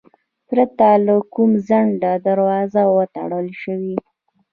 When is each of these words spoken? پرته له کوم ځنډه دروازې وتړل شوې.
پرته 0.47 0.87
له 1.05 1.15
کوم 1.33 1.51
ځنډه 1.67 2.11
دروازې 2.27 2.83
وتړل 2.95 3.47
شوې. 3.61 3.95